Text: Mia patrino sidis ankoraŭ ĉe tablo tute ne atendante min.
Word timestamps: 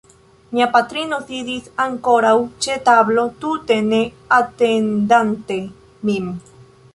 Mia 0.57 0.67
patrino 0.75 1.17
sidis 1.25 1.67
ankoraŭ 1.83 2.33
ĉe 2.67 2.77
tablo 2.87 3.27
tute 3.45 3.77
ne 3.91 4.01
atendante 4.39 5.61
min. 6.11 6.35